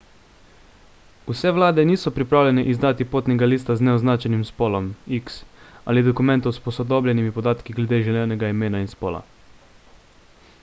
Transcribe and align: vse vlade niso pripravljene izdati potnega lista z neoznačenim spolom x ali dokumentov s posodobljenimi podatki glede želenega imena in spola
vse 1.29 1.49
vlade 1.57 1.81
niso 1.89 2.11
pripravljene 2.17 2.63
izdati 2.73 3.07
potnega 3.13 3.49
lista 3.51 3.75
z 3.81 3.85
neoznačenim 3.89 4.41
spolom 4.51 4.87
x 5.19 5.37
ali 5.89 6.05
dokumentov 6.09 6.57
s 6.57 6.63
posodobljenimi 6.69 7.35
podatki 7.39 7.77
glede 7.81 8.03
želenega 8.09 8.53
imena 8.57 8.85
in 8.87 8.91
spola 8.97 9.23